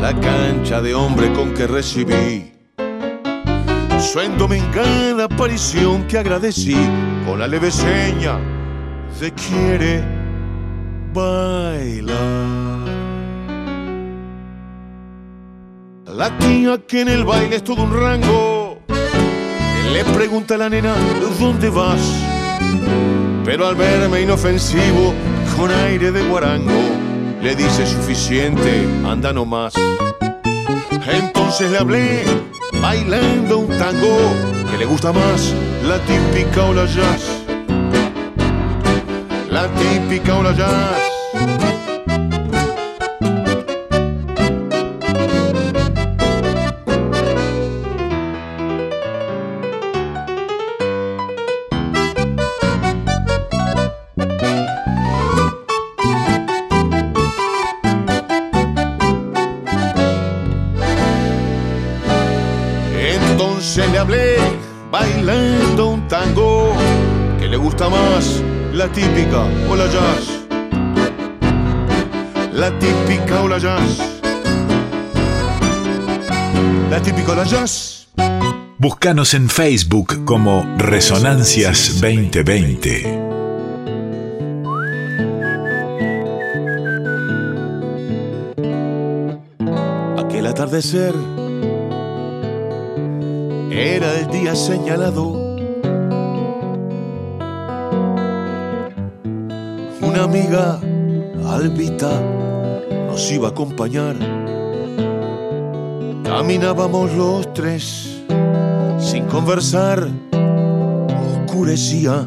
[0.00, 2.52] la cancha de hombre con que recibí
[4.00, 6.76] su endomingada aparición que agradecí
[7.26, 8.38] con la leve seña
[9.20, 10.02] de quiere
[11.12, 12.89] bailar.
[16.16, 18.78] La tía que en el baile es todo un rango,
[19.92, 20.94] le pregunta a la nena,
[21.38, 22.00] ¿dónde vas?
[23.44, 25.14] Pero al verme inofensivo,
[25.56, 26.72] con aire de guarango,
[27.42, 29.74] le dice suficiente, anda nomás.
[31.06, 32.24] Entonces le hablé,
[32.82, 34.16] bailando un tango,
[34.70, 35.54] que le gusta más,
[35.86, 37.44] la típica o la jazz.
[39.48, 41.69] La típica o la jazz.
[77.30, 78.08] Jazz.
[78.78, 83.06] Búscanos en Facebook como Resonancias 2020.
[90.18, 91.14] Aquel atardecer
[93.70, 95.30] era el día señalado.
[100.02, 100.80] Una amiga,
[101.46, 102.20] Albita,
[103.06, 104.39] nos iba a acompañar.
[106.30, 108.22] Caminábamos los tres
[109.00, 110.06] sin conversar.
[111.42, 112.24] Oscurecía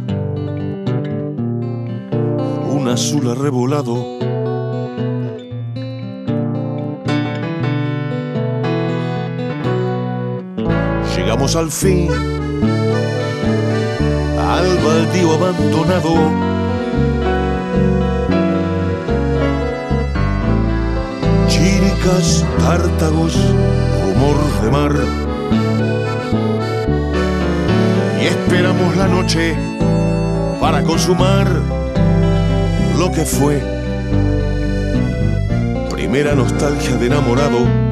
[2.69, 3.95] un azul arrebolado.
[11.15, 12.09] Llegamos al fin
[14.37, 16.13] al baldío abandonado.
[21.47, 23.37] Chíricas, tártagos,
[24.61, 24.91] de mar.
[28.21, 29.55] Y esperamos la noche
[30.59, 31.47] para consumar
[32.97, 33.61] lo que fue.
[35.89, 37.83] Primera nostalgia de enamorado.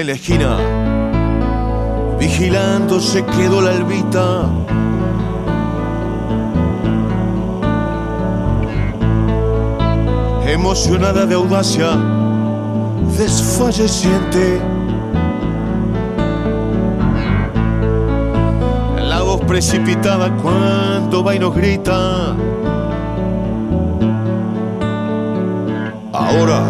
[0.00, 0.58] en la esquina.
[2.18, 4.64] Vigilando se quedó la albita.
[10.54, 11.98] Emocionada de audacia,
[13.18, 14.60] desfalleciente.
[19.00, 22.36] La voz precipitada cuando va y nos grita.
[26.12, 26.62] Ahora.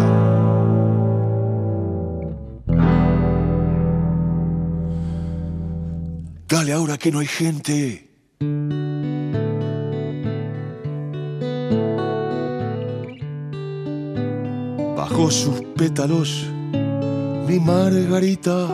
[6.47, 8.14] Dale ahora que no hay gente.
[15.75, 16.47] Pétalos,
[17.47, 18.67] mi margarita.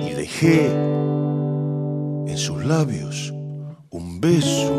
[0.00, 0.66] Y dejé
[2.26, 3.32] en sus labios
[3.90, 4.72] un beso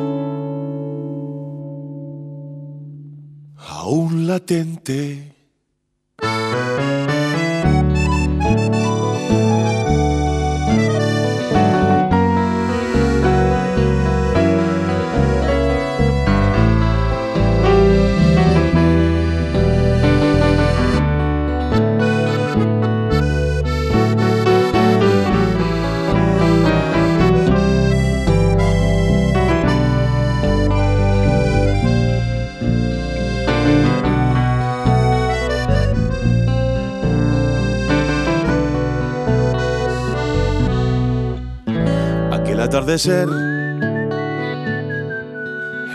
[3.58, 5.37] aún latente.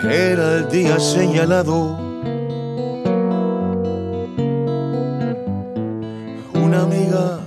[0.05, 1.99] Era el día señalado.
[6.55, 7.41] Una amiga,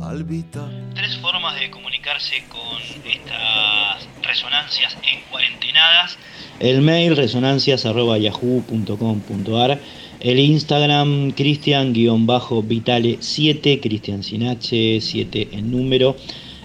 [0.00, 0.70] Albita.
[0.94, 6.16] Tres formas de comunicarse con estas resonancias en cuarentenadas.
[6.58, 9.78] El mail resonancias.yahoo.com.ar
[10.20, 16.16] El Instagram cristian-vitale7, cristian sin H, 7 en número.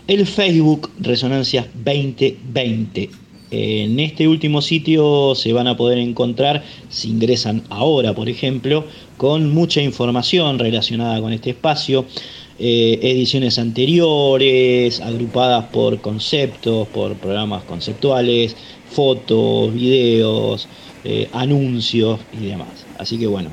[0.06, 3.10] El Facebook Resonancias 2020.
[3.51, 8.84] En este último sitio se van a poder encontrar, si ingresan ahora por ejemplo,
[9.16, 12.06] con mucha información relacionada con este espacio.
[12.60, 18.56] eh, ediciones anteriores, agrupadas por conceptos, por programas conceptuales,
[18.91, 20.68] fotos, videos,
[21.04, 22.86] eh, anuncios y demás.
[22.99, 23.51] Así que bueno,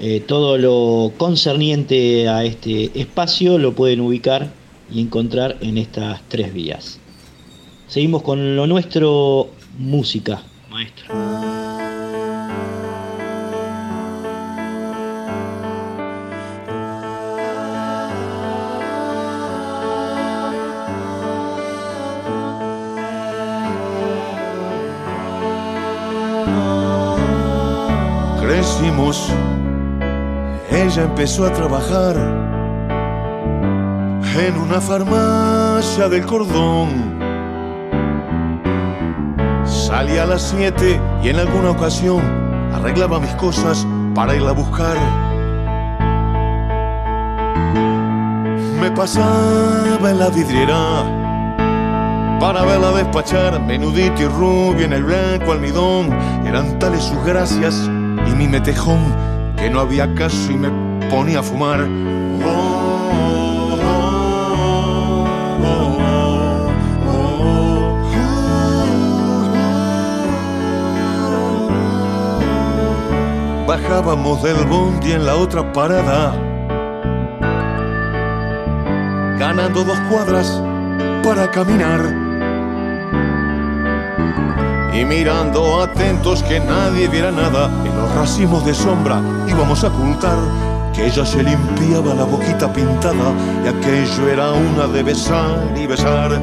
[0.00, 4.52] eh, todo lo concerniente a este espacio lo pueden ubicar
[4.90, 6.98] y encontrar en estas tres vías.
[7.88, 11.14] Seguimos con lo nuestro, música, maestro.
[28.40, 29.28] Crecimos,
[30.70, 32.55] ella empezó a trabajar
[34.38, 37.18] en una farmacia del cordón.
[39.64, 42.20] Salía a las 7 y en alguna ocasión
[42.72, 44.96] arreglaba mis cosas para irla a buscar.
[48.80, 50.76] Me pasaba en la vidriera
[52.38, 56.12] para verla despachar, menudito y rubio en el blanco almidón.
[56.46, 57.74] Eran tales sus gracias
[58.26, 59.00] y mi metejón
[59.56, 60.68] que no había caso y me
[61.08, 61.80] ponía a fumar.
[62.44, 62.75] Oh,
[73.66, 76.32] Bajábamos del bondi en la otra parada,
[79.38, 80.62] ganando dos cuadras
[81.24, 82.00] para caminar
[84.94, 90.38] y mirando atentos que nadie viera nada en los racimos de sombra íbamos a ocultar
[90.94, 93.32] que ella se limpiaba la boquita pintada
[93.64, 96.40] y aquello era una de besar y besar.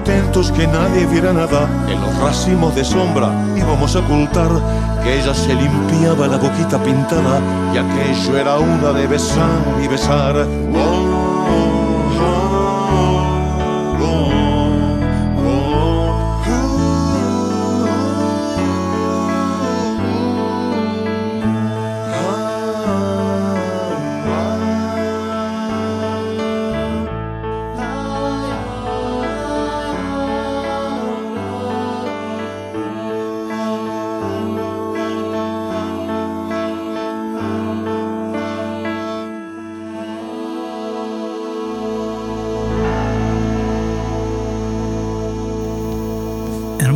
[0.00, 4.50] Atentos que nadie viera nada, en los racimos de sombra íbamos a ocultar
[5.02, 7.40] que ella se limpiaba la boquita pintada
[7.74, 10.46] y aquello era una de besar y besar.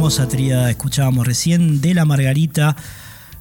[0.04, 2.76] Hermosa tríada escuchábamos recién de la Margarita,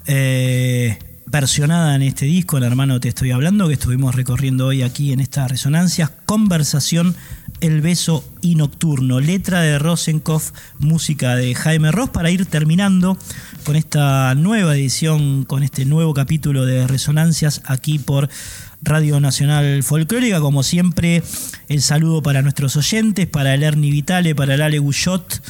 [0.08, 5.12] eh, versionada en este disco, el hermano Te Estoy Hablando, que estuvimos recorriendo hoy aquí
[5.12, 6.12] en estas resonancias.
[6.26, 7.18] Conversación,
[7.60, 13.18] El Beso y Nocturno, letra de Rosenkopf, música de Jaime Ross, para ir terminando
[13.66, 18.30] con esta nueva edición, con este nuevo capítulo de Resonancias aquí por
[18.82, 20.40] Radio Nacional Folclórica.
[20.40, 21.24] Como siempre,
[21.68, 25.42] el saludo para nuestros oyentes, para el Ernie Vitale, para el Ale Guyot.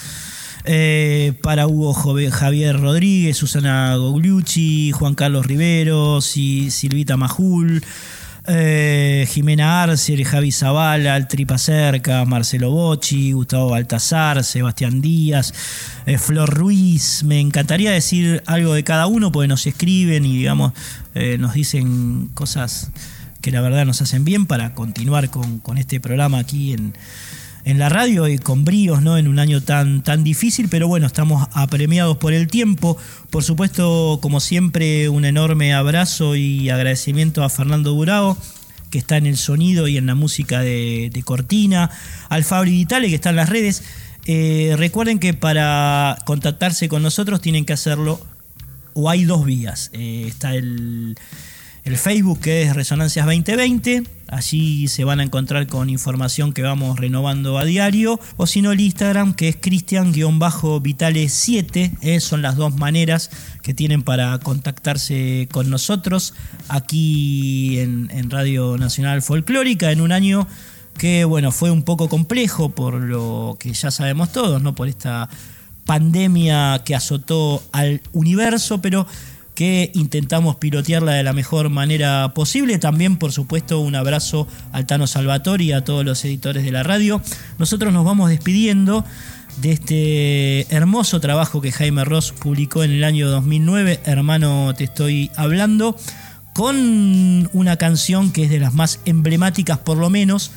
[0.66, 7.84] Eh, para Hugo Javier Rodríguez, Susana Gogliucci, Juan Carlos Riveros y Silvita Majul,
[8.47, 15.53] eh, Jimena Arce, Javi Zavala, el Tripa Cerca, Marcelo Bocci, Gustavo Baltazar, Sebastián Díaz,
[16.05, 17.24] eh, Flor Ruiz.
[17.26, 20.72] Me encantaría decir algo de cada uno porque nos escriben y digamos
[21.38, 22.89] nos dicen cosas
[23.41, 26.93] que la verdad nos hacen bien para continuar con, con este programa aquí en,
[27.66, 29.18] en la radio y con bríos, ¿no?
[29.18, 32.97] En un año tan, tan difícil, pero bueno, estamos apremiados por el tiempo.
[33.30, 38.38] Por supuesto, como siempre, un enorme abrazo y agradecimiento a Fernando Durao,
[38.89, 41.89] que está en el sonido y en la música de, de Cortina,
[42.30, 43.84] al Fabri Vitale, que está en las redes.
[44.26, 48.20] Eh, recuerden que para contactarse con nosotros tienen que hacerlo,
[48.93, 49.89] o hay dos vías.
[49.93, 51.16] Eh, está el
[51.84, 56.99] el Facebook que es Resonancias 2020, allí se van a encontrar con información que vamos
[56.99, 62.76] renovando a diario, o si no el Instagram que es Cristian-Vitale7, eh, son las dos
[62.76, 63.30] maneras
[63.61, 66.34] que tienen para contactarse con nosotros
[66.67, 70.47] aquí en, en Radio Nacional Folclórica en un año
[70.97, 74.76] que bueno fue un poco complejo por lo que ya sabemos todos, ¿no?
[74.76, 75.30] por esta
[75.86, 79.05] pandemia que azotó al universo, pero
[79.55, 82.79] que intentamos pilotearla de la mejor manera posible.
[82.79, 86.83] También, por supuesto, un abrazo al Tano Salvatori y a todos los editores de la
[86.83, 87.21] radio.
[87.59, 89.05] Nosotros nos vamos despidiendo
[89.57, 95.29] de este hermoso trabajo que Jaime Ross publicó en el año 2009, Hermano Te Estoy
[95.35, 95.95] Hablando,
[96.53, 100.51] con una canción que es de las más emblemáticas, por lo menos,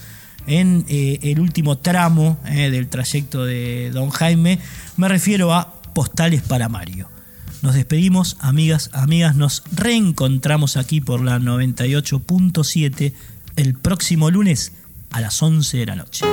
[0.46, 4.58] en eh, el último tramo eh, del trayecto de Don Jaime.
[4.96, 7.15] Me refiero a Postales para Mario.
[7.62, 13.12] Nos despedimos, amigas, amigas, nos reencontramos aquí por la 98.7
[13.56, 14.72] el próximo lunes
[15.10, 16.24] a las 11 de la noche.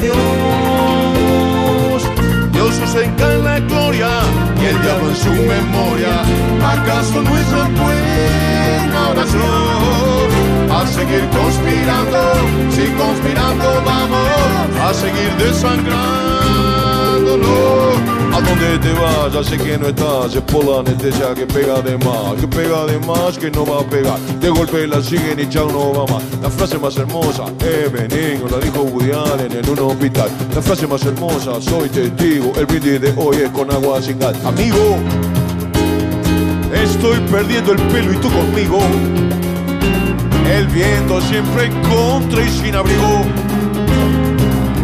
[0.00, 0.16] Dios.
[2.52, 4.08] Dios ostenga en la gloria
[4.60, 6.22] y el diablo en su memoria.
[6.74, 10.30] ¿Acaso no es la buena oración?
[10.70, 12.20] A seguir conspirando,
[12.70, 14.28] si conspirando vamos
[14.82, 16.19] a seguir desangrándonos.
[18.60, 22.34] Donde te vayas, sé que no estás, es por la anestesia que pega de más,
[22.38, 24.18] que pega de más, que no va a pegar.
[24.38, 26.22] De golpe la siguen y chao no va más.
[26.42, 30.28] La frase más hermosa, eh, benigno, la dijo Woody Allen en un hospital.
[30.54, 34.36] La frase más hermosa, soy testigo, el brindis de hoy es con agua sin gas.
[34.44, 34.98] Amigo,
[36.74, 38.80] estoy perdiendo el pelo y tú conmigo.
[40.54, 43.24] El viento siempre contra y sin abrigo.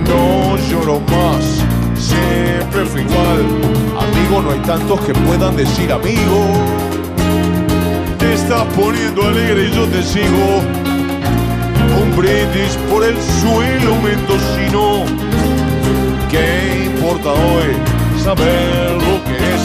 [0.09, 1.62] No lloro más,
[2.07, 3.40] siempre fui igual.
[3.98, 6.46] Amigo, no hay tantos que puedan decir amigo.
[8.18, 10.62] Te estás poniendo alegre y yo te sigo.
[12.00, 15.04] Un brindis por el suelo mendocino.
[16.30, 17.70] ¿Qué importa hoy
[18.22, 19.62] saber lo que es?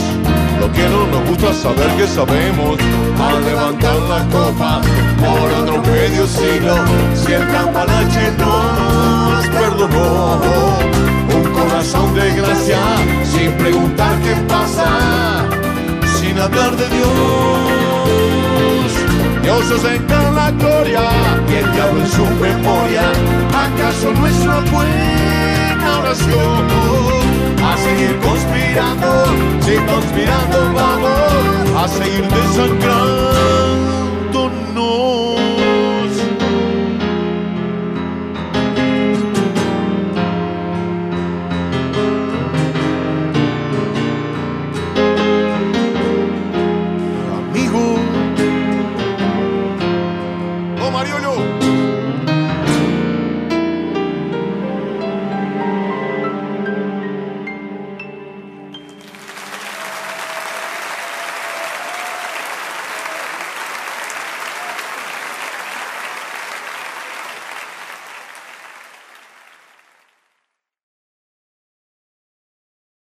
[0.60, 2.78] Lo que no nos gusta saber que sabemos.
[3.20, 4.82] A levantar la copa
[5.20, 6.76] por otro medio siglo.
[7.16, 11.11] Si el campanache nos perdonó.
[11.82, 12.78] Un corazón de gracia
[13.24, 14.86] sin preguntar qué pasa.
[16.20, 17.10] Sin hablar de Dios.
[19.42, 21.02] Dios ostenga la gloria
[21.50, 23.02] y el diablo en su memoria.
[23.50, 26.68] ¿Acaso no es una buena oración?
[27.66, 29.26] A seguir conspirando,
[29.62, 34.11] si conspirando vamos a seguir desangrando.